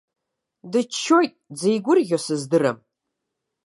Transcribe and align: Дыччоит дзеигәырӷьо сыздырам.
Дыччоит 0.71 1.33
дзеигәырӷьо 1.55 2.17
сыздырам. 2.25 2.77